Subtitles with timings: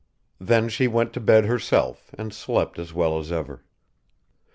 [0.39, 3.63] Then she went to bed herself and slept as well as ever.